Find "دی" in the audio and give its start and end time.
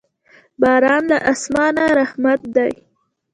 2.55-2.71